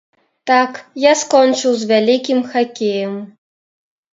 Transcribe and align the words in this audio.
Так, 0.51 0.77
я 1.03 1.11
скончыў 1.21 1.71
з 1.81 1.91
вялікім 1.91 2.39
хакеем. 2.55 3.13